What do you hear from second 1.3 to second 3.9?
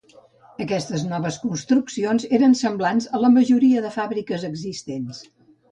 construccions eren semblants a la majoria